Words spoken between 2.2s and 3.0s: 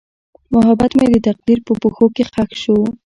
ښخ شو.